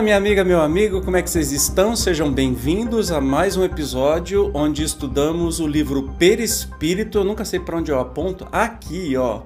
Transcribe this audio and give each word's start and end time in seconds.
Olá, 0.00 0.04
minha 0.06 0.16
amiga, 0.16 0.42
meu 0.42 0.62
amigo, 0.62 1.02
como 1.02 1.18
é 1.18 1.22
que 1.22 1.28
vocês 1.28 1.52
estão? 1.52 1.94
Sejam 1.94 2.32
bem-vindos 2.32 3.12
a 3.12 3.20
mais 3.20 3.58
um 3.58 3.62
episódio 3.62 4.50
onde 4.54 4.82
estudamos 4.82 5.60
o 5.60 5.66
livro 5.66 6.14
Perispírito. 6.18 7.18
Eu 7.18 7.24
nunca 7.24 7.44
sei 7.44 7.60
para 7.60 7.76
onde 7.76 7.90
eu 7.90 8.00
aponto. 8.00 8.48
Aqui, 8.50 9.14
ó, 9.14 9.42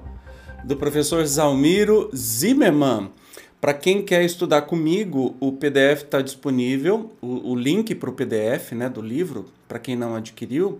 do 0.63 0.77
professor 0.77 1.25
Zalmiro 1.25 2.09
Zimmermann. 2.15 3.11
Para 3.59 3.73
quem 3.73 4.01
quer 4.01 4.23
estudar 4.23 4.61
comigo, 4.61 5.35
o 5.41 5.51
PDF 5.51 6.03
está 6.03 6.21
disponível. 6.21 7.11
O, 7.21 7.51
o 7.51 7.55
link 7.55 7.93
para 7.93 8.09
o 8.09 8.13
PDF 8.13 8.71
né, 8.71 8.87
do 8.87 9.01
livro, 9.01 9.47
para 9.67 9.77
quem 9.77 9.97
não 9.97 10.15
adquiriu, 10.15 10.79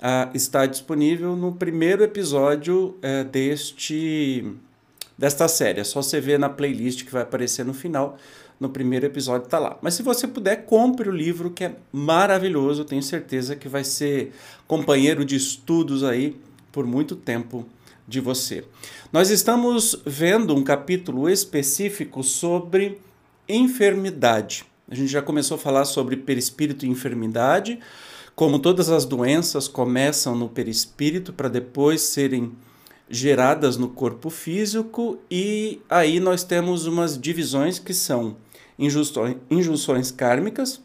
uh, 0.00 0.34
está 0.34 0.66
disponível 0.66 1.36
no 1.36 1.52
primeiro 1.52 2.02
episódio 2.02 2.96
uh, 2.98 3.22
deste 3.30 4.44
desta 5.16 5.46
série. 5.46 5.78
É 5.78 5.84
só 5.84 6.02
você 6.02 6.20
ver 6.20 6.40
na 6.40 6.48
playlist 6.48 7.04
que 7.04 7.12
vai 7.12 7.22
aparecer 7.22 7.64
no 7.64 7.72
final 7.72 8.18
no 8.58 8.68
primeiro 8.68 9.06
episódio 9.06 9.44
está 9.44 9.58
lá. 9.58 9.78
Mas 9.82 9.94
se 9.94 10.02
você 10.02 10.26
puder, 10.26 10.64
compre 10.64 11.08
o 11.08 11.12
livro 11.12 11.50
que 11.50 11.64
é 11.64 11.76
maravilhoso. 11.92 12.84
Tenho 12.84 13.02
certeza 13.02 13.56
que 13.56 13.68
vai 13.68 13.84
ser 13.84 14.32
companheiro 14.66 15.24
de 15.24 15.36
estudos 15.36 16.04
aí 16.04 16.36
por 16.72 16.86
muito 16.86 17.16
tempo 17.16 17.66
de 18.06 18.20
você. 18.20 18.64
Nós 19.12 19.30
estamos 19.30 20.00
vendo 20.04 20.54
um 20.54 20.62
capítulo 20.62 21.28
específico 21.28 22.22
sobre 22.22 23.00
enfermidade. 23.48 24.64
A 24.90 24.94
gente 24.94 25.10
já 25.10 25.22
começou 25.22 25.56
a 25.56 25.58
falar 25.58 25.84
sobre 25.84 26.16
perispírito 26.16 26.84
e 26.84 26.88
enfermidade, 26.88 27.78
como 28.34 28.58
todas 28.58 28.90
as 28.90 29.04
doenças 29.04 29.66
começam 29.68 30.34
no 30.34 30.48
perispírito 30.48 31.32
para 31.32 31.48
depois 31.48 32.02
serem 32.02 32.52
geradas 33.08 33.76
no 33.76 33.88
corpo 33.88 34.30
físico, 34.30 35.18
e 35.30 35.80
aí 35.88 36.18
nós 36.18 36.42
temos 36.42 36.86
umas 36.86 37.18
divisões 37.18 37.78
que 37.78 37.92
são 37.92 38.36
injunções, 38.78 40.10
kármicas, 40.10 40.80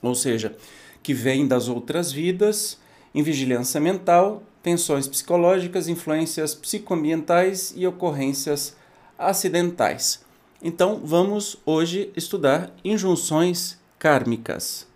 ou 0.00 0.14
seja, 0.14 0.56
que 1.02 1.14
vêm 1.14 1.46
das 1.46 1.68
outras 1.68 2.10
vidas, 2.10 2.78
invigilância 3.14 3.80
mental, 3.80 4.42
tensões 4.62 5.06
psicológicas, 5.06 5.88
influências 5.88 6.54
psicoambientais 6.54 7.72
e 7.76 7.86
ocorrências 7.86 8.76
acidentais. 9.18 10.24
Então, 10.62 11.00
vamos 11.04 11.58
hoje 11.66 12.10
estudar 12.16 12.70
injunções 12.82 13.78
kármicas. 13.98 14.86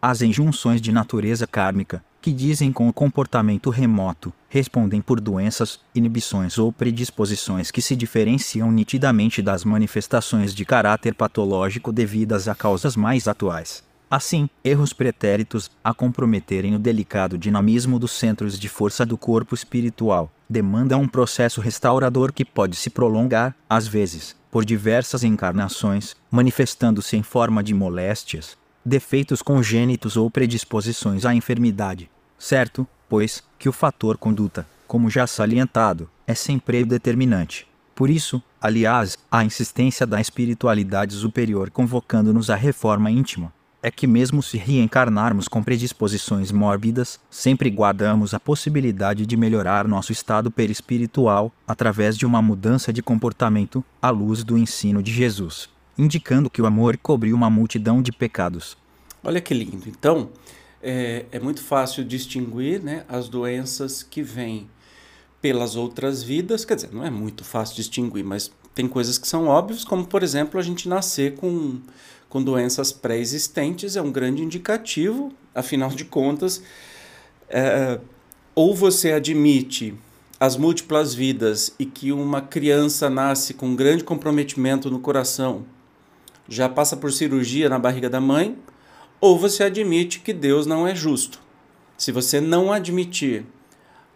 As 0.00 0.22
injunções 0.22 0.80
de 0.80 0.92
natureza 0.92 1.46
kármica 1.46 2.04
que 2.22 2.32
dizem 2.32 2.72
com 2.72 2.88
o 2.88 2.92
comportamento 2.92 3.68
remoto, 3.68 4.32
respondem 4.48 5.02
por 5.02 5.20
doenças, 5.20 5.80
inibições 5.92 6.56
ou 6.56 6.72
predisposições 6.72 7.72
que 7.72 7.82
se 7.82 7.96
diferenciam 7.96 8.70
nitidamente 8.70 9.42
das 9.42 9.64
manifestações 9.64 10.54
de 10.54 10.64
caráter 10.64 11.16
patológico 11.16 11.92
devidas 11.92 12.46
a 12.46 12.54
causas 12.54 12.94
mais 12.94 13.26
atuais. 13.26 13.82
Assim, 14.08 14.48
erros 14.62 14.92
pretéritos, 14.92 15.70
a 15.82 15.92
comprometerem 15.92 16.76
o 16.76 16.78
delicado 16.78 17.36
dinamismo 17.36 17.98
dos 17.98 18.12
centros 18.12 18.58
de 18.58 18.68
força 18.68 19.04
do 19.04 19.18
corpo 19.18 19.54
espiritual, 19.54 20.30
demandam 20.48 21.02
um 21.02 21.08
processo 21.08 21.60
restaurador 21.60 22.32
que 22.32 22.44
pode 22.44 22.76
se 22.76 22.88
prolongar, 22.88 23.56
às 23.68 23.88
vezes, 23.88 24.36
por 24.50 24.64
diversas 24.64 25.24
encarnações, 25.24 26.14
manifestando-se 26.30 27.16
em 27.16 27.22
forma 27.22 27.62
de 27.62 27.72
moléstias, 27.72 28.56
defeitos 28.84 29.42
congênitos 29.42 30.16
ou 30.16 30.30
predisposições 30.30 31.24
à 31.24 31.34
enfermidade. 31.34 32.10
Certo, 32.38 32.86
pois, 33.08 33.42
que 33.58 33.68
o 33.68 33.72
fator 33.72 34.16
conduta, 34.16 34.66
como 34.86 35.08
já 35.08 35.26
salientado, 35.26 36.10
é 36.26 36.34
sempre 36.34 36.84
determinante. 36.84 37.66
Por 37.94 38.10
isso, 38.10 38.42
aliás, 38.60 39.16
a 39.30 39.44
insistência 39.44 40.06
da 40.06 40.20
espiritualidade 40.20 41.14
superior 41.14 41.70
convocando-nos 41.70 42.50
à 42.50 42.56
reforma 42.56 43.10
íntima, 43.10 43.52
é 43.82 43.90
que 43.90 44.06
mesmo 44.06 44.42
se 44.42 44.56
reencarnarmos 44.56 45.48
com 45.48 45.62
predisposições 45.62 46.52
mórbidas, 46.52 47.18
sempre 47.28 47.68
guardamos 47.68 48.32
a 48.32 48.38
possibilidade 48.38 49.26
de 49.26 49.36
melhorar 49.36 49.88
nosso 49.88 50.12
estado 50.12 50.50
perispiritual 50.50 51.52
através 51.66 52.16
de 52.16 52.24
uma 52.24 52.40
mudança 52.40 52.92
de 52.92 53.02
comportamento 53.02 53.84
à 54.00 54.08
luz 54.10 54.44
do 54.44 54.56
ensino 54.56 55.02
de 55.02 55.12
Jesus 55.12 55.68
indicando 55.96 56.50
que 56.50 56.62
o 56.62 56.66
amor 56.66 56.96
cobriu 56.96 57.34
uma 57.34 57.50
multidão 57.50 58.02
de 58.02 58.12
pecados. 58.12 58.76
Olha 59.22 59.40
que 59.40 59.54
lindo. 59.54 59.88
Então, 59.88 60.30
é, 60.82 61.26
é 61.30 61.38
muito 61.38 61.62
fácil 61.62 62.04
distinguir 62.04 62.82
né, 62.82 63.04
as 63.08 63.28
doenças 63.28 64.02
que 64.02 64.22
vêm 64.22 64.68
pelas 65.40 65.76
outras 65.76 66.22
vidas. 66.22 66.64
Quer 66.64 66.76
dizer, 66.76 66.92
não 66.92 67.04
é 67.04 67.10
muito 67.10 67.44
fácil 67.44 67.76
distinguir, 67.76 68.24
mas 68.24 68.50
tem 68.74 68.88
coisas 68.88 69.18
que 69.18 69.28
são 69.28 69.46
óbvias, 69.46 69.84
como, 69.84 70.06
por 70.06 70.22
exemplo, 70.22 70.58
a 70.58 70.62
gente 70.62 70.88
nascer 70.88 71.34
com, 71.34 71.80
com 72.28 72.42
doenças 72.42 72.90
pré-existentes 72.90 73.96
é 73.96 74.02
um 74.02 74.10
grande 74.10 74.42
indicativo, 74.42 75.32
afinal 75.54 75.90
de 75.90 76.04
contas, 76.04 76.62
é, 77.48 78.00
ou 78.54 78.74
você 78.74 79.12
admite 79.12 79.94
as 80.40 80.56
múltiplas 80.56 81.14
vidas 81.14 81.72
e 81.78 81.84
que 81.84 82.10
uma 82.10 82.40
criança 82.40 83.08
nasce 83.08 83.54
com 83.54 83.66
um 83.66 83.76
grande 83.76 84.02
comprometimento 84.02 84.90
no 84.90 84.98
coração 84.98 85.64
já 86.52 86.68
passa 86.68 86.98
por 86.98 87.10
cirurgia 87.10 87.66
na 87.66 87.78
barriga 87.78 88.10
da 88.10 88.20
mãe, 88.20 88.58
ou 89.18 89.38
você 89.38 89.64
admite 89.64 90.20
que 90.20 90.34
Deus 90.34 90.66
não 90.66 90.86
é 90.86 90.94
justo. 90.94 91.40
Se 91.96 92.12
você 92.12 92.42
não 92.42 92.70
admitir 92.70 93.46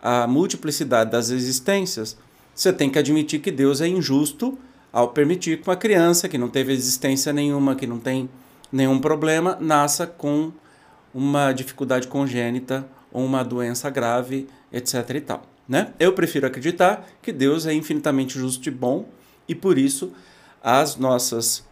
a 0.03 0.27
multiplicidade 0.27 1.11
das 1.11 1.31
existências, 1.31 2.15
você 2.55 2.75
tem 2.75 2.91
que 2.91 2.99
admitir 2.99 3.41
que 3.41 3.51
Deus 3.51 3.81
é 3.81 3.89
injusto 3.89 4.59
ao 4.93 5.09
permitir 5.09 5.63
que 5.63 5.69
uma 5.69 5.77
criança 5.77 6.29
que 6.29 6.37
não 6.37 6.51
teve 6.51 6.75
existência 6.75 7.33
nenhuma, 7.33 7.75
que 7.75 7.87
não 7.87 7.99
tem 7.99 8.29
nenhum 8.71 8.99
problema, 8.99 9.57
nasça 9.59 10.07
com 10.07 10.53
uma 11.15 11.53
dificuldade 11.53 12.07
congênita 12.07 12.87
ou 13.11 13.25
uma 13.25 13.43
doença 13.43 13.89
grave, 13.89 14.47
etc. 14.71 15.09
e 15.15 15.21
tal. 15.23 15.43
Né? 15.67 15.95
Eu 15.99 16.13
prefiro 16.13 16.47
acreditar 16.47 17.09
que 17.23 17.33
Deus 17.33 17.65
é 17.65 17.73
infinitamente 17.73 18.39
justo 18.39 18.69
e 18.69 18.71
bom 18.71 19.09
e 19.49 19.55
por 19.55 19.79
isso 19.79 20.13
as 20.63 20.97
nossas 20.97 21.65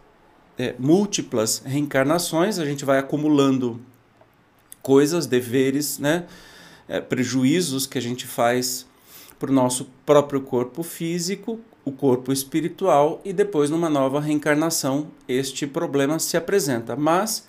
é, 0.57 0.75
múltiplas 0.79 1.61
reencarnações, 1.65 2.59
a 2.59 2.65
gente 2.65 2.85
vai 2.85 2.97
acumulando 2.97 3.79
coisas, 4.81 5.25
deveres, 5.25 5.99
né? 5.99 6.25
É, 6.87 7.01
prejuízos 7.01 7.87
que 7.87 7.97
a 7.97 8.01
gente 8.01 8.27
faz 8.27 8.85
para 9.39 9.49
o 9.49 9.53
nosso 9.53 9.89
próprio 10.05 10.41
corpo 10.41 10.83
físico, 10.83 11.59
o 11.83 11.91
corpo 11.91 12.31
espiritual, 12.31 13.21
e 13.25 13.33
depois, 13.33 13.69
numa 13.69 13.89
nova 13.89 14.19
reencarnação, 14.19 15.07
este 15.27 15.65
problema 15.65 16.19
se 16.19 16.37
apresenta. 16.37 16.95
Mas 16.95 17.47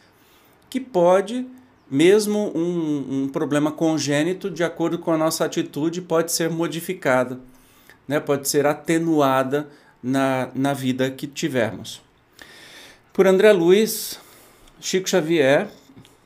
que 0.68 0.80
pode, 0.80 1.46
mesmo 1.90 2.50
um, 2.54 3.24
um 3.24 3.28
problema 3.28 3.70
congênito, 3.70 4.50
de 4.50 4.64
acordo 4.64 4.98
com 4.98 5.12
a 5.12 5.18
nossa 5.18 5.44
atitude, 5.44 6.02
pode 6.02 6.32
ser 6.32 6.50
modificada, 6.50 7.38
né? 8.08 8.18
pode 8.18 8.48
ser 8.48 8.66
atenuada 8.66 9.68
na, 10.02 10.50
na 10.54 10.72
vida 10.72 11.10
que 11.10 11.26
tivermos. 11.26 12.05
Por 13.16 13.26
André 13.26 13.50
Luiz, 13.50 14.20
Chico 14.78 15.08
Xavier 15.08 15.70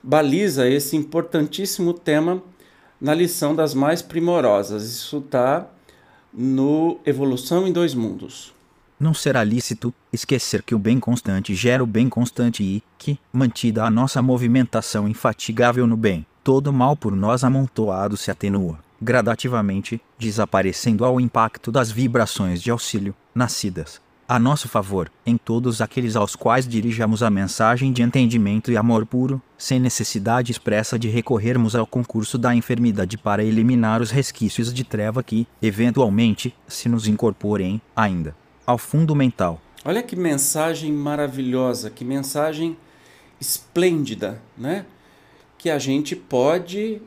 baliza 0.02 0.68
esse 0.68 0.96
importantíssimo 0.96 1.94
tema 1.94 2.42
na 3.00 3.14
lição 3.14 3.54
das 3.54 3.74
mais 3.74 4.02
primorosas. 4.02 4.82
Isso 4.82 5.18
está 5.18 5.68
no 6.34 6.98
Evolução 7.06 7.64
em 7.64 7.72
Dois 7.72 7.94
Mundos. 7.94 8.52
Não 8.98 9.14
será 9.14 9.44
lícito 9.44 9.94
esquecer 10.12 10.64
que 10.64 10.74
o 10.74 10.80
bem 10.80 10.98
constante 10.98 11.54
gera 11.54 11.84
o 11.84 11.86
bem 11.86 12.08
constante 12.08 12.64
e 12.64 12.82
que, 12.98 13.16
mantida 13.32 13.84
a 13.84 13.90
nossa 13.90 14.20
movimentação 14.20 15.08
infatigável 15.08 15.86
no 15.86 15.96
bem, 15.96 16.26
todo 16.42 16.72
mal 16.72 16.96
por 16.96 17.14
nós 17.14 17.44
amontoado 17.44 18.16
se 18.16 18.32
atenua, 18.32 18.80
gradativamente, 19.00 20.00
desaparecendo 20.18 21.04
ao 21.04 21.20
impacto 21.20 21.70
das 21.70 21.88
vibrações 21.88 22.60
de 22.60 22.68
auxílio, 22.68 23.14
nascidas 23.32 24.00
a 24.30 24.38
nosso 24.38 24.68
favor, 24.68 25.10
em 25.26 25.36
todos 25.36 25.80
aqueles 25.80 26.14
aos 26.14 26.36
quais 26.36 26.68
dirijamos 26.68 27.20
a 27.20 27.28
mensagem 27.28 27.92
de 27.92 28.00
entendimento 28.00 28.70
e 28.70 28.76
amor 28.76 29.04
puro, 29.04 29.42
sem 29.58 29.80
necessidade 29.80 30.52
expressa 30.52 30.96
de 30.96 31.08
recorrermos 31.08 31.74
ao 31.74 31.84
concurso 31.84 32.38
da 32.38 32.54
enfermidade 32.54 33.18
para 33.18 33.42
eliminar 33.42 34.00
os 34.00 34.12
resquícios 34.12 34.72
de 34.72 34.84
treva 34.84 35.20
que, 35.20 35.48
eventualmente, 35.60 36.54
se 36.68 36.88
nos 36.88 37.08
incorporem, 37.08 37.82
ainda, 37.96 38.32
ao 38.64 38.78
fundo 38.78 39.16
mental. 39.16 39.60
Olha 39.84 40.00
que 40.00 40.14
mensagem 40.14 40.92
maravilhosa, 40.92 41.90
que 41.90 42.04
mensagem 42.04 42.76
esplêndida, 43.40 44.40
né? 44.56 44.86
Que 45.58 45.68
a 45.68 45.78
gente 45.80 46.14
pode 46.14 47.02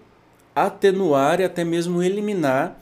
atenuar 0.54 1.40
e 1.40 1.46
até 1.46 1.64
mesmo 1.64 2.04
eliminar 2.04 2.78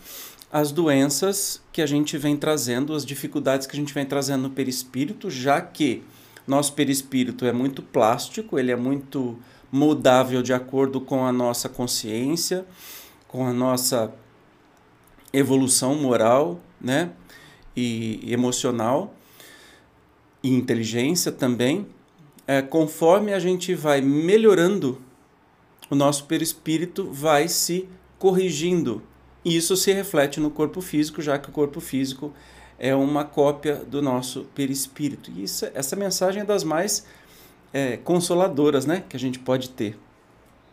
as 0.51 0.71
doenças 0.71 1.62
que 1.71 1.81
a 1.81 1.86
gente 1.86 2.18
vem 2.18 2.36
trazendo, 2.36 2.94
as 2.94 3.06
dificuldades 3.06 3.65
que 3.65 3.75
a 3.75 3.80
gente 3.80 3.94
vem 3.94 4.06
trazendo 4.06 4.44
no 4.44 4.50
perispírito, 4.50 5.30
já 5.30 5.62
que 5.62 6.03
nosso 6.45 6.74
perispírito 6.74 7.45
é 7.45 7.53
muito 7.53 7.81
plástico, 7.81 8.59
ele 8.59 8.71
é 8.71 8.75
muito 8.75 9.39
mudável 9.71 10.42
de 10.42 10.53
acordo 10.53 11.00
com 11.00 11.25
a 11.25 11.31
nossa 11.31 11.69
consciência, 11.69 12.65
com 13.30 13.48
a 13.48 13.53
nossa 13.53 14.13
evolução 15.31 15.95
moral, 15.95 16.59
né? 16.80 17.12
E 17.74 18.19
emocional 18.27 19.15
e 20.44 20.50
inteligência 20.50 21.31
também. 21.31 21.88
É, 22.45 22.62
conforme 22.62 23.31
a 23.31 23.39
gente 23.39 23.74
vai 23.74 24.01
melhorando, 24.01 25.01
o 25.89 25.95
nosso 25.95 26.25
perispírito 26.25 27.09
vai 27.09 27.47
se 27.47 27.88
corrigindo 28.19 29.01
e 29.43 29.55
isso 29.55 29.75
se 29.75 29.91
reflete 29.91 30.39
no 30.39 30.51
corpo 30.51 30.81
físico, 30.81 31.21
já 31.21 31.38
que 31.38 31.49
o 31.49 31.51
corpo 31.51 31.79
físico 31.79 32.33
é 32.77 32.95
uma 32.95 33.23
cópia 33.23 33.75
do 33.75 34.01
nosso 34.01 34.45
perispírito. 34.55 35.31
E 35.31 35.43
isso, 35.43 35.65
essa 35.73 35.95
mensagem 35.95 36.41
é 36.41 36.45
das 36.45 36.63
mais 36.63 37.05
é, 37.73 37.97
consoladoras 37.97 38.85
né, 38.85 39.03
que 39.07 39.15
a 39.15 39.19
gente 39.19 39.39
pode 39.39 39.69
ter. 39.69 39.97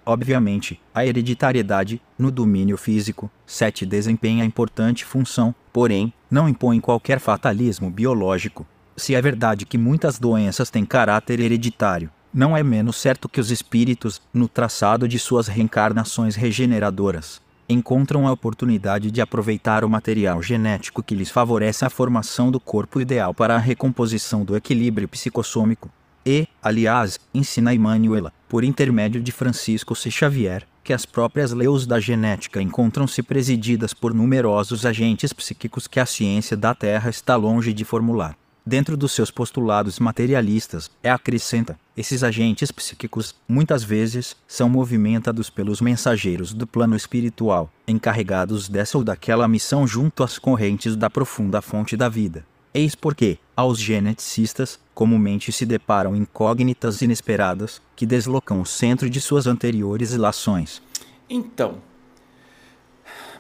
Obviamente, 0.05 0.81
a 0.95 1.05
hereditariedade, 1.05 2.01
no 2.19 2.31
domínio 2.31 2.79
físico, 2.79 3.31
7 3.47 3.85
desempenha 3.85 4.43
importante 4.43 5.05
função, 5.05 5.55
porém, 5.71 6.13
não 6.31 6.49
impõe 6.49 6.81
qualquer 6.81 7.21
fatalismo 7.21 7.91
biológico. 7.91 8.67
Se 8.97 9.15
é 9.15 9.21
verdade 9.21 9.67
que 9.67 9.77
muitas 9.77 10.19
doenças 10.19 10.71
têm 10.71 10.85
caráter 10.85 11.41
hereditário, 11.41 12.11
não 12.33 12.57
é 12.57 12.63
menos 12.63 12.97
certo 12.97 13.29
que 13.29 13.41
os 13.41 13.51
espíritos, 13.51 14.21
no 14.33 14.49
traçado 14.49 15.07
de 15.07 15.19
suas 15.19 15.47
reencarnações 15.47 16.37
regeneradoras, 16.37 17.41
encontram 17.69 18.27
a 18.27 18.33
oportunidade 18.33 19.11
de 19.11 19.21
aproveitar 19.21 19.85
o 19.85 19.91
material 19.91 20.43
genético 20.43 21.03
que 21.03 21.15
lhes 21.15 21.31
favorece 21.31 21.85
a 21.85 21.91
formação 21.91 22.51
do 22.51 22.59
corpo 22.59 23.01
ideal 23.01 23.35
para 23.35 23.55
a 23.55 23.59
recomposição 23.59 24.45
do 24.45 24.57
equilíbrio 24.57 25.07
psicossômico. 25.07 25.91
E, 26.25 26.47
aliás, 26.63 27.21
ensina 27.35 27.75
Emmanuel, 27.75 28.31
por 28.49 28.65
intermédio 28.65 29.21
de 29.21 29.33
Francisco 29.33 29.95
C. 29.95 30.11
Xavier, 30.11 30.67
que 30.83 30.93
as 30.93 31.05
próprias 31.05 31.53
leis 31.53 31.87
da 31.87 32.01
genética 32.01 32.63
encontram-se 32.63 33.23
presididas 33.23 33.93
por 33.93 34.15
numerosos 34.15 34.87
agentes 34.87 35.33
psíquicos 35.33 35.87
que 35.87 36.01
a 36.01 36.07
ciência 36.07 36.57
da 36.57 36.75
Terra 36.75 37.11
está 37.11 37.37
longe 37.37 37.73
de 37.73 37.85
formular 37.85 38.37
dentro 38.69 38.99
dos 38.99 39.13
seus 39.13 39.31
postulados 39.31 39.99
materialistas, 39.99 40.91
é 41.03 41.11
acrescenta: 41.11 41.79
esses 41.97 42.23
agentes 42.23 42.71
psíquicos, 42.71 43.35
muitas 43.49 43.83
vezes, 43.83 44.37
são 44.47 44.69
movimentados 44.69 45.49
pelos 45.49 45.81
mensageiros 45.81 46.53
do 46.53 46.67
plano 46.67 46.95
espiritual, 46.95 47.71
encarregados 47.87 48.69
dessa 48.69 48.99
ou 48.99 49.03
daquela 49.03 49.49
missão 49.49 49.87
junto 49.87 50.23
às 50.23 50.39
correntes 50.39 50.95
da 50.95 51.09
profunda 51.09 51.63
fonte 51.63 51.97
da 51.97 52.09
vida. 52.09 52.45
Eis 52.75 52.95
porque, 52.95 53.39
aos 53.57 53.79
geneticistas, 53.79 54.79
comumente 54.95 55.51
se 55.51 55.65
deparam 55.65 56.15
incógnitas 56.15 57.01
inesperadas 57.01 57.81
que 57.97 58.05
deslocam 58.05 58.61
o 58.61 58.67
centro 58.67 59.09
de 59.09 59.21
suas 59.21 59.47
anteriores 59.47 60.13
ilações. 60.13 60.83
Então, 61.31 61.79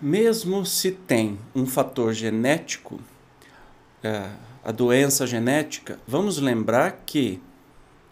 mesmo 0.00 0.64
se 0.64 0.92
tem 0.92 1.38
um 1.54 1.66
fator 1.66 2.14
genético, 2.14 2.98
é, 4.02 4.30
a 4.68 4.70
doença 4.70 5.26
genética, 5.26 5.98
vamos 6.06 6.36
lembrar 6.36 7.00
que 7.06 7.40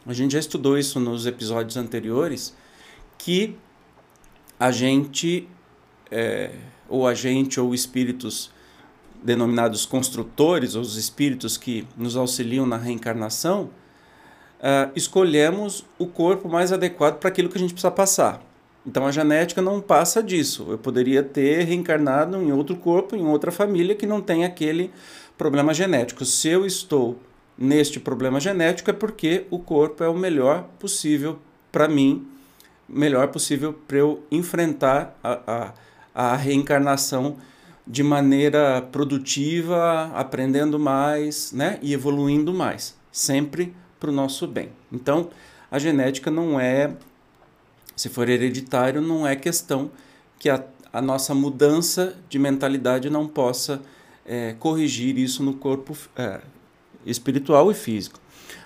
a 0.06 0.14
gente 0.14 0.32
já 0.32 0.38
estudou 0.38 0.78
isso 0.78 0.98
nos 0.98 1.26
episódios 1.26 1.76
anteriores, 1.76 2.56
que 3.18 3.54
a 4.58 4.70
gente, 4.70 5.46
é, 6.10 6.52
ou 6.88 7.06
a 7.06 7.12
gente, 7.12 7.60
ou 7.60 7.74
espíritos 7.74 8.50
denominados 9.22 9.84
construtores, 9.84 10.74
ou 10.74 10.80
os 10.80 10.96
espíritos 10.96 11.58
que 11.58 11.86
nos 11.94 12.16
auxiliam 12.16 12.64
na 12.64 12.78
reencarnação, 12.78 13.64
uh, 14.58 14.90
escolhemos 14.96 15.84
o 15.98 16.06
corpo 16.06 16.48
mais 16.48 16.72
adequado 16.72 17.18
para 17.18 17.28
aquilo 17.28 17.50
que 17.50 17.58
a 17.58 17.60
gente 17.60 17.74
precisa 17.74 17.90
passar. 17.90 18.42
Então 18.86 19.04
a 19.04 19.12
genética 19.12 19.60
não 19.60 19.78
passa 19.78 20.22
disso. 20.22 20.68
Eu 20.70 20.78
poderia 20.78 21.22
ter 21.22 21.64
reencarnado 21.64 22.40
em 22.40 22.50
outro 22.50 22.76
corpo, 22.76 23.14
em 23.14 23.26
outra 23.26 23.52
família 23.52 23.94
que 23.94 24.06
não 24.06 24.22
tem 24.22 24.44
aquele 24.44 24.90
problema 25.36 25.74
genético. 25.74 26.24
Se 26.24 26.48
eu 26.48 26.66
estou 26.66 27.18
neste 27.58 27.98
problema 27.98 28.38
genético 28.38 28.90
é 28.90 28.92
porque 28.92 29.46
o 29.50 29.58
corpo 29.58 30.04
é 30.04 30.08
o 30.08 30.14
melhor 30.14 30.64
possível 30.78 31.38
para 31.72 31.88
mim, 31.88 32.26
melhor 32.88 33.28
possível 33.28 33.72
para 33.72 33.98
eu 33.98 34.22
enfrentar 34.30 35.18
a, 35.22 35.72
a, 36.14 36.32
a 36.32 36.36
reencarnação 36.36 37.36
de 37.86 38.02
maneira 38.02 38.82
produtiva, 38.90 40.10
aprendendo 40.14 40.78
mais 40.78 41.52
né, 41.52 41.78
e 41.80 41.92
evoluindo 41.92 42.52
mais, 42.52 42.96
sempre 43.12 43.74
para 44.00 44.10
o 44.10 44.12
nosso 44.12 44.46
bem. 44.46 44.70
Então, 44.92 45.30
a 45.70 45.78
genética 45.78 46.30
não 46.30 46.58
é, 46.58 46.94
se 47.94 48.08
for 48.08 48.28
hereditário, 48.28 49.00
não 49.00 49.26
é 49.26 49.36
questão 49.36 49.90
que 50.38 50.50
a, 50.50 50.64
a 50.92 51.00
nossa 51.00 51.34
mudança 51.34 52.16
de 52.28 52.38
mentalidade 52.38 53.08
não 53.08 53.28
possa 53.28 53.80
é, 54.26 54.54
corrigir 54.58 55.18
isso 55.18 55.42
no 55.42 55.54
corpo 55.54 55.96
é, 56.16 56.40
espiritual 57.04 57.70
e 57.70 57.74
físico. 57.74 58.20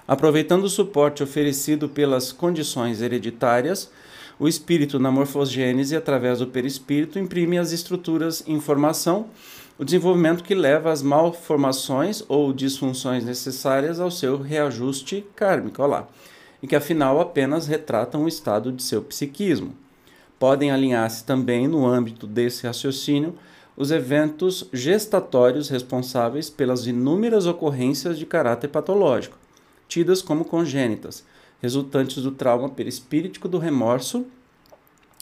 Aproveitando 0.09 0.65
o 0.65 0.69
suporte 0.69 1.23
oferecido 1.23 1.89
pelas 1.89 2.33
condições 2.33 3.01
hereditárias, 3.01 3.91
o 4.39 4.49
espírito 4.49 4.99
na 4.99 5.11
morfogênese, 5.11 5.95
através 5.95 6.39
do 6.39 6.47
perispírito, 6.47 7.19
imprime 7.19 7.59
às 7.59 7.73
estruturas 7.73 8.43
informação, 8.49 9.27
o 9.79 9.85
desenvolvimento 9.85 10.43
que 10.43 10.55
leva 10.55 10.91
às 10.91 11.03
malformações 11.03 12.23
ou 12.27 12.53
disfunções 12.53 13.25
necessárias 13.25 14.01
ao 14.01 14.11
seu 14.11 14.41
reajuste 14.41 15.25
kármico, 15.37 15.83
olá, 15.83 16.09
e 16.63 16.67
que 16.67 16.77
afinal 16.77 17.21
apenas 17.21 17.67
retratam 17.67 18.25
o 18.25 18.29
estado 18.29 18.73
de 18.73 18.83
seu 18.83 19.03
psiquismo. 19.03 19.75
Podem 20.39 20.71
alinhar-se 20.71 21.25
também 21.25 21.69
no 21.69 21.87
âmbito 21.87 22.27
desse 22.27 22.67
raciocínio 22.67 23.35
os 23.77 23.91
eventos 23.91 24.69
gestatórios 24.73 25.69
responsáveis 25.69 26.51
pelas 26.51 26.87
inúmeras 26.87 27.47
ocorrências 27.47 28.19
de 28.19 28.27
caráter 28.27 28.69
patológico, 28.69 29.39
tidas 29.89 30.23
como 30.23 30.45
congênitas, 30.45 31.25
resultantes 31.63 32.23
do 32.23 32.33
trauma 32.33 32.69
perispíritico 32.69 33.49
do 33.49 33.59
remorso, 33.59 34.27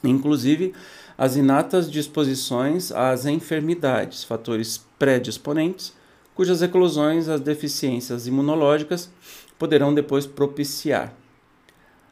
inclusive 0.02 0.75
as 1.17 1.37
inatas 1.37 1.90
disposições 1.90 2.93
às 2.93 3.26
enfermidades, 3.26 4.23
fatores 4.23 4.85
predisponentes, 4.99 5.93
cujas 6.35 6.62
eclosões 6.62 7.28
as 7.28 7.40
deficiências 7.40 8.28
imunológicas 8.28 9.11
poderão 9.59 9.93
depois 9.93 10.26
propiciar. 10.26 11.12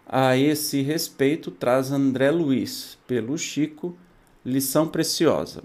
A 0.05 0.37
esse 0.37 0.83
respeito, 0.83 1.51
traz 1.51 1.93
André 1.93 2.31
Luiz, 2.31 2.99
pelo 3.07 3.39
Chico, 3.39 3.97
lição 4.45 4.89
preciosa. 4.89 5.63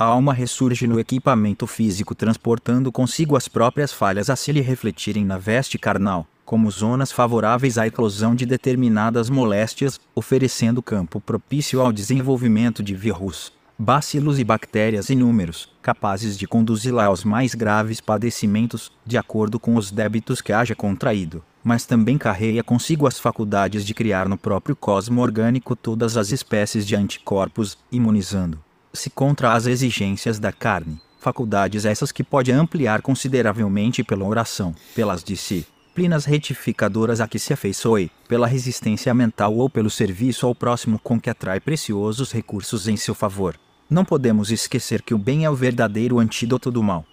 A 0.00 0.04
alma 0.06 0.32
ressurge 0.32 0.86
no 0.86 0.98
equipamento 0.98 1.66
físico 1.66 2.14
transportando 2.14 2.90
consigo 2.90 3.36
as 3.36 3.48
próprias 3.48 3.92
falhas 3.92 4.30
a 4.30 4.34
se 4.34 4.50
lhe 4.50 4.62
refletirem 4.62 5.26
na 5.26 5.36
veste 5.36 5.78
carnal, 5.78 6.26
como 6.42 6.70
zonas 6.70 7.12
favoráveis 7.12 7.76
à 7.76 7.86
eclosão 7.86 8.34
de 8.34 8.46
determinadas 8.46 9.28
moléstias, 9.28 10.00
oferecendo 10.14 10.82
campo 10.82 11.20
propício 11.20 11.82
ao 11.82 11.92
desenvolvimento 11.92 12.82
de 12.82 12.94
vírus, 12.94 13.52
bacilos 13.78 14.38
e 14.38 14.44
bactérias 14.44 15.10
inúmeros, 15.10 15.68
capazes 15.82 16.38
de 16.38 16.46
conduzi-la 16.48 17.04
aos 17.04 17.22
mais 17.22 17.54
graves 17.54 18.00
padecimentos, 18.00 18.90
de 19.04 19.18
acordo 19.18 19.60
com 19.60 19.74
os 19.76 19.90
débitos 19.90 20.40
que 20.40 20.50
haja 20.50 20.74
contraído 20.74 21.44
mas 21.62 21.84
também 21.84 22.16
carrega 22.16 22.62
consigo 22.62 23.06
as 23.06 23.18
faculdades 23.18 23.84
de 23.84 23.92
criar 23.92 24.26
no 24.26 24.38
próprio 24.38 24.74
cosmo 24.74 25.20
orgânico 25.20 25.76
todas 25.76 26.16
as 26.16 26.32
espécies 26.32 26.86
de 26.86 26.96
anticorpos, 26.96 27.76
imunizando, 27.92 28.58
se 28.92 29.10
contra 29.10 29.52
as 29.52 29.66
exigências 29.66 30.38
da 30.38 30.52
carne, 30.52 31.00
faculdades 31.18 31.84
essas 31.84 32.10
que 32.10 32.24
pode 32.24 32.50
ampliar 32.50 33.02
consideravelmente 33.02 34.02
pela 34.02 34.24
oração, 34.24 34.74
pelas 34.94 35.22
disciplinas 35.22 36.24
retificadoras 36.24 37.20
a 37.20 37.28
que 37.28 37.38
se 37.38 37.52
afeiçoe, 37.52 38.10
pela 38.28 38.46
resistência 38.46 39.12
mental 39.12 39.54
ou 39.54 39.68
pelo 39.68 39.90
serviço 39.90 40.46
ao 40.46 40.54
próximo 40.54 40.98
com 40.98 41.20
que 41.20 41.30
atrai 41.30 41.60
preciosos 41.60 42.32
recursos 42.32 42.88
em 42.88 42.96
seu 42.96 43.14
favor. 43.14 43.58
Não 43.88 44.04
podemos 44.04 44.50
esquecer 44.50 45.02
que 45.02 45.14
o 45.14 45.18
bem 45.18 45.44
é 45.44 45.50
o 45.50 45.54
verdadeiro 45.54 46.18
antídoto 46.18 46.70
do 46.70 46.82
mal. 46.82 47.04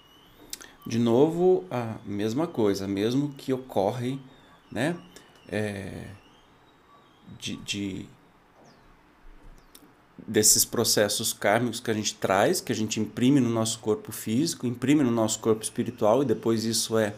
De 0.85 0.99
novo, 0.99 1.65
a 1.69 1.95
mesma 2.05 2.47
coisa, 2.47 2.87
mesmo 2.87 3.33
que 3.37 3.51
ocorre, 3.51 4.19
né? 4.71 4.95
É, 5.49 6.05
de, 7.39 7.57
de 7.57 8.05
desses 10.25 10.65
processos 10.65 11.33
kármicos 11.33 11.79
que 11.79 11.91
a 11.91 11.93
gente 11.93 12.15
traz, 12.15 12.61
que 12.61 12.71
a 12.71 12.75
gente 12.75 12.99
imprime 12.99 13.39
no 13.39 13.49
nosso 13.49 13.79
corpo 13.79 14.11
físico, 14.11 14.65
imprime 14.65 15.03
no 15.03 15.11
nosso 15.11 15.39
corpo 15.39 15.63
espiritual 15.63 16.21
e 16.23 16.25
depois 16.25 16.63
isso 16.63 16.97
é 16.97 17.13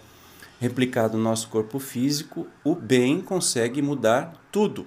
replicado 0.59 1.17
no 1.17 1.23
nosso 1.23 1.47
corpo 1.47 1.79
físico, 1.79 2.47
o 2.63 2.75
bem 2.75 3.21
consegue 3.21 3.81
mudar 3.81 4.33
tudo. 4.51 4.85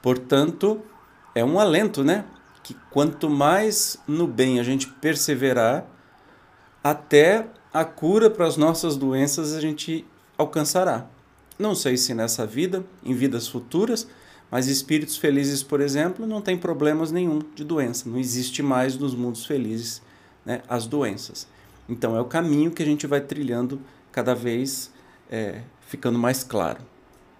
Portanto, 0.00 0.80
é 1.34 1.44
um 1.44 1.60
alento, 1.60 2.02
né? 2.02 2.24
Que 2.62 2.74
quanto 2.90 3.28
mais 3.28 3.98
no 4.08 4.26
bem 4.26 4.58
a 4.58 4.62
gente 4.62 4.86
perseverar, 4.86 5.86
até 6.82 7.46
a 7.72 7.84
cura 7.84 8.30
para 8.30 8.46
as 8.46 8.56
nossas 8.56 8.96
doenças 8.96 9.52
a 9.52 9.60
gente 9.60 10.06
alcançará. 10.38 11.06
Não 11.58 11.74
sei 11.74 11.96
se 11.96 12.14
nessa 12.14 12.46
vida, 12.46 12.84
em 13.04 13.12
vidas 13.12 13.48
futuras, 13.48 14.06
mas 14.50 14.68
espíritos 14.68 15.16
felizes, 15.16 15.62
por 15.62 15.80
exemplo, 15.80 16.26
não 16.26 16.40
tem 16.40 16.56
problemas 16.56 17.10
nenhum 17.10 17.40
de 17.54 17.64
doença. 17.64 18.08
Não 18.08 18.18
existe 18.18 18.62
mais 18.62 18.96
nos 18.96 19.14
mundos 19.14 19.44
felizes 19.44 20.00
né, 20.44 20.62
as 20.68 20.86
doenças. 20.86 21.48
Então 21.88 22.16
é 22.16 22.20
o 22.20 22.24
caminho 22.24 22.70
que 22.70 22.82
a 22.82 22.86
gente 22.86 23.06
vai 23.06 23.20
trilhando 23.20 23.80
cada 24.12 24.34
vez 24.34 24.90
é, 25.30 25.60
ficando 25.86 26.18
mais 26.18 26.44
claro. 26.44 26.80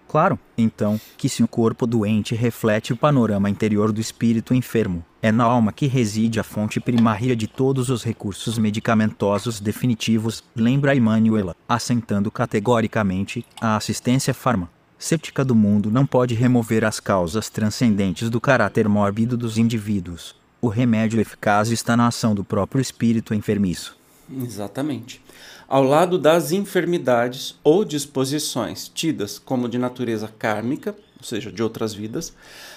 Claro, 0.08 0.38
então, 0.56 1.00
que 1.16 1.28
se 1.28 1.42
o 1.42 1.48
corpo 1.48 1.84
doente 1.84 2.34
reflete 2.34 2.92
o 2.92 2.96
panorama 2.96 3.50
interior 3.50 3.90
do 3.90 4.00
espírito 4.00 4.54
enfermo, 4.54 5.04
é 5.20 5.32
na 5.32 5.42
alma 5.42 5.72
que 5.72 5.88
reside 5.88 6.38
a 6.38 6.44
fonte 6.44 6.78
primária 6.78 7.34
de 7.34 7.48
todos 7.48 7.90
os 7.90 8.04
recursos 8.04 8.56
medicamentosos 8.56 9.58
definitivos, 9.58 10.44
lembra 10.54 10.94
Emmanuela, 10.94 11.56
assentando 11.68 12.30
categoricamente 12.30 13.44
a 13.60 13.76
assistência 13.76 14.32
farma 14.32 14.70
séptica 14.98 15.44
do 15.44 15.54
mundo 15.54 15.90
não 15.90 16.06
pode 16.06 16.34
remover 16.34 16.84
as 16.84 17.00
causas 17.00 17.48
transcendentes 17.48 18.30
do 18.30 18.40
caráter 18.40 18.88
mórbido 18.88 19.36
dos 19.36 19.58
indivíduos. 19.58 20.34
O 20.60 20.68
remédio 20.68 21.20
eficaz 21.20 21.70
está 21.70 21.96
na 21.96 22.06
ação 22.06 22.34
do 22.34 22.42
próprio 22.42 22.80
espírito 22.80 23.34
enfermiço. 23.34 23.96
Exatamente. 24.42 25.22
Ao 25.68 25.82
lado 25.82 26.18
das 26.18 26.52
enfermidades 26.52 27.56
ou 27.62 27.84
disposições 27.84 28.88
tidas 28.88 29.38
como 29.38 29.68
de 29.68 29.78
natureza 29.78 30.28
kármica, 30.38 30.96
ou 31.18 31.24
seja, 31.24 31.52
de 31.52 31.62
outras 31.62 31.92
vidas, 31.92 32.32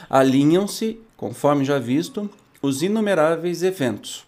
alinham-se, 0.10 1.00
conforme 1.16 1.64
já 1.64 1.80
visto, 1.80 2.30
os 2.62 2.82
inumeráveis 2.82 3.64
eventos, 3.64 4.26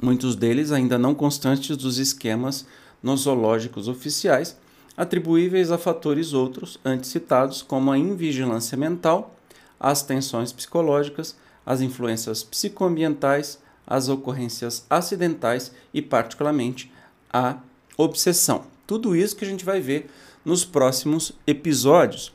muitos 0.00 0.36
deles 0.36 0.72
ainda 0.72 0.98
não 0.98 1.14
constantes 1.14 1.76
dos 1.76 1.98
esquemas 1.98 2.66
nosológicos 3.02 3.88
oficiais, 3.88 4.56
atribuíveis 4.96 5.70
a 5.70 5.78
fatores 5.78 6.32
outros 6.32 6.78
antes 6.84 7.10
citados, 7.10 7.62
como 7.62 7.90
a 7.90 7.98
invigilância 7.98 8.76
mental, 8.76 9.34
as 9.78 10.02
tensões 10.02 10.52
psicológicas, 10.52 11.36
as 11.66 11.80
influências 11.80 12.42
psicoambientais, 12.42 13.58
as 13.86 14.08
ocorrências 14.08 14.86
acidentais 14.88 15.72
e, 15.92 16.00
particularmente, 16.00 16.92
a 17.32 17.58
obsessão. 17.96 18.64
Tudo 18.86 19.16
isso 19.16 19.36
que 19.36 19.44
a 19.44 19.48
gente 19.48 19.64
vai 19.64 19.80
ver 19.80 20.10
nos 20.44 20.64
próximos 20.64 21.32
episódios. 21.46 22.32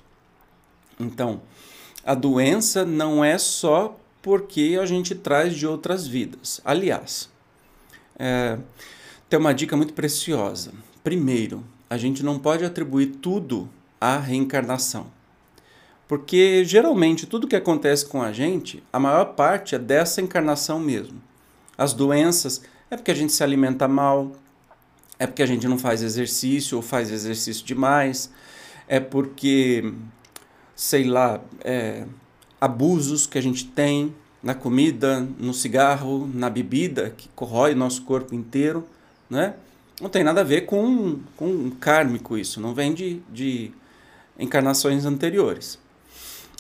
Então, 1.00 1.42
a 2.04 2.14
doença 2.14 2.86
não 2.86 3.24
é 3.24 3.38
só 3.38 3.98
porque 4.22 4.78
a 4.82 4.86
gente 4.86 5.16
traz 5.16 5.56
de 5.56 5.66
outras 5.66 6.08
vidas. 6.08 6.60
Aliás, 6.66 7.30
é, 8.18 8.58
tem 9.30 9.40
uma 9.40 9.54
dica 9.54 9.78
muito 9.78 9.94
preciosa. 9.94 10.74
Primeiro, 11.04 11.64
a 11.90 11.98
gente 11.98 12.24
não 12.24 12.38
pode 12.38 12.64
atribuir 12.64 13.08
tudo 13.22 13.70
à 14.00 14.18
reencarnação. 14.18 15.08
Porque 16.08 16.64
geralmente 16.66 17.26
tudo 17.26 17.48
que 17.48 17.56
acontece 17.56 18.06
com 18.06 18.22
a 18.22 18.32
gente, 18.32 18.84
a 18.92 19.00
maior 19.00 19.26
parte 19.36 19.76
é 19.76 19.80
dessa 19.80 20.22
encarnação 20.22 20.80
mesmo. 20.80 21.22
As 21.78 21.94
doenças 21.94 22.62
é 22.90 22.96
porque 22.96 23.12
a 23.12 23.16
gente 23.16 23.32
se 23.32 23.44
alimenta 23.44 23.88
mal, 23.88 24.32
é 25.18 25.28
porque 25.28 25.44
a 25.44 25.46
gente 25.46 25.68
não 25.68 25.78
faz 25.78 26.02
exercício 26.02 26.78
ou 26.78 26.82
faz 26.82 27.12
exercício 27.12 27.66
demais, 27.66 28.32
é 28.88 29.00
porque, 29.00 29.94
sei 30.76 31.04
lá, 31.04 31.42
é, 31.64 32.06
abusos 32.60 33.28
que 33.28 33.38
a 33.38 33.42
gente 33.42 33.66
tem 33.66 34.14
na 34.42 34.56
comida, 34.56 35.28
no 35.38 35.54
cigarro, 35.54 36.30
na 36.34 36.50
bebida, 36.50 37.14
que 37.16 37.28
corrói 37.36 37.76
nosso 37.76 38.04
corpo 38.04 38.34
inteiro, 38.34 38.86
né? 39.30 39.54
Não 40.00 40.10
tem 40.10 40.24
nada 40.24 40.42
a 40.42 40.44
ver 40.44 40.62
com, 40.62 41.20
com 41.36 41.70
kármico 41.72 42.38
isso, 42.38 42.62
não 42.62 42.74
vem 42.74 42.94
de, 42.94 43.22
de 43.30 43.72
encarnações 44.38 45.06
anteriores. 45.06 45.78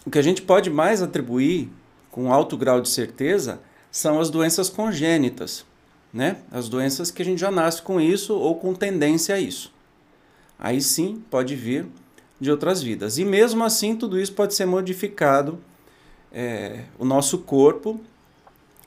O 0.06 0.12
que 0.12 0.20
a 0.20 0.22
gente 0.22 0.42
pode 0.42 0.70
mais 0.70 1.02
atribuir 1.02 1.70
com 2.12 2.34
alto 2.34 2.58
grau 2.58 2.82
de 2.82 2.90
certeza 2.90 3.62
são 3.92 4.20
as 4.20 4.30
doenças 4.30 4.70
congênitas, 4.70 5.66
né? 6.14 6.38
As 6.52 6.68
doenças 6.68 7.12
que 7.12 7.22
a 7.22 7.26
gente 7.26 7.40
já 7.40 7.52
nasce 7.52 7.82
com 7.82 8.00
isso 8.00 8.36
ou 8.36 8.56
com 8.56 8.74
tendência 8.74 9.36
a 9.36 9.40
isso. 9.40 9.74
Aí 10.58 10.82
sim 10.82 11.24
pode 11.30 11.56
vir 11.56 11.86
de 12.40 12.52
outras 12.52 12.82
vidas. 12.82 13.18
E 13.18 13.26
mesmo 13.26 13.64
assim, 13.64 13.96
tudo 13.96 14.20
isso 14.20 14.34
pode 14.34 14.54
ser 14.54 14.66
modificado. 14.66 15.60
É, 16.32 16.84
o 16.98 17.06
nosso 17.06 17.40
corpo. 17.40 18.00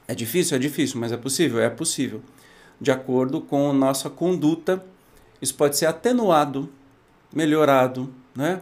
É 0.06 0.14
difícil? 0.14 0.56
É 0.56 0.60
difícil, 0.60 1.00
mas 1.00 1.12
é 1.12 1.16
possível? 1.16 1.60
É 1.60 1.70
possível 1.70 2.22
de 2.82 2.90
acordo 2.90 3.40
com 3.40 3.70
a 3.70 3.72
nossa 3.72 4.10
conduta. 4.10 4.84
Isso 5.40 5.54
pode 5.54 5.76
ser 5.78 5.86
atenuado, 5.86 6.68
melhorado, 7.32 8.12
né? 8.34 8.60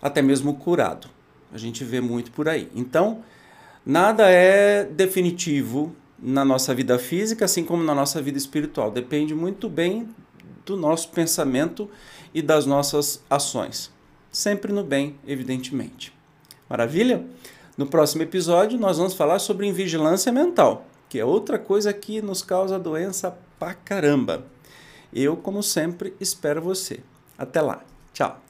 até 0.00 0.20
mesmo 0.20 0.56
curado. 0.56 1.08
A 1.50 1.56
gente 1.56 1.82
vê 1.82 1.98
muito 1.98 2.30
por 2.32 2.50
aí. 2.50 2.68
Então, 2.74 3.22
nada 3.84 4.28
é 4.28 4.84
definitivo 4.84 5.96
na 6.18 6.44
nossa 6.44 6.74
vida 6.74 6.98
física, 6.98 7.46
assim 7.46 7.64
como 7.64 7.82
na 7.82 7.94
nossa 7.94 8.20
vida 8.20 8.36
espiritual. 8.36 8.90
Depende 8.90 9.34
muito 9.34 9.70
bem 9.70 10.06
do 10.66 10.76
nosso 10.76 11.08
pensamento 11.08 11.88
e 12.34 12.42
das 12.42 12.66
nossas 12.66 13.24
ações. 13.30 13.90
Sempre 14.30 14.70
no 14.70 14.84
bem, 14.84 15.16
evidentemente. 15.26 16.12
Maravilha? 16.68 17.24
No 17.74 17.86
próximo 17.86 18.22
episódio, 18.22 18.78
nós 18.78 18.98
vamos 18.98 19.14
falar 19.14 19.38
sobre 19.38 19.66
invigilância 19.66 20.30
mental, 20.30 20.86
que 21.08 21.18
é 21.18 21.24
outra 21.24 21.58
coisa 21.58 21.90
que 21.92 22.20
nos 22.20 22.42
causa 22.42 22.78
doença 22.78 23.38
pra 23.58 23.74
caramba. 23.74 24.44
Eu, 25.12 25.36
como 25.36 25.62
sempre, 25.62 26.14
espero 26.20 26.60
você. 26.60 27.00
Até 27.38 27.60
lá. 27.60 27.82
Tchau. 28.12 28.45